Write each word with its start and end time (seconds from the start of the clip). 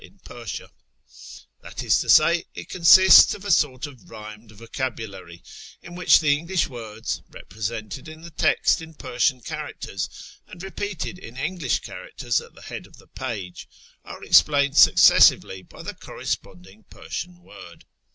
io6 0.01 0.03
A 0.03 0.07
YEAR 0.07 0.09
AMONGST 0.09 0.25
THE 0.25 0.33
PERSIANS 0.33 1.47
that 1.61 1.83
is 1.83 1.99
to 2.01 2.09
say, 2.09 2.43
it 2.55 2.69
consists 2.69 3.35
ol' 3.35 3.45
a 3.45 3.51
sort 3.51 3.85
of 3.85 3.97
iliyined 3.99 4.49
vocabulary, 4.51 5.43
in 5.83 5.93
^vhic]l 5.93 6.05
tlic 6.05 6.47
Englisli 6.47 6.67
words 6.69 7.21
(represented 7.29 8.07
in 8.07 8.23
llie 8.23 8.35
text 8.35 8.81
in 8.81 8.95
Persian 8.95 9.41
characters, 9.41 10.09
and 10.47 10.63
repeated 10.63 11.19
in 11.19 11.37
English 11.37 11.81
characters 11.81 12.41
at 12.41 12.55
the 12.55 12.63
head 12.63 12.87
of 12.87 12.97
the 12.97 13.09
page) 13.09 13.69
are 14.03 14.23
explained 14.23 14.75
successively 14.75 15.61
by 15.61 15.83
the 15.83 15.93
corresponding 15.93 16.83
Persian 16.89 17.35
■word. 17.35 17.83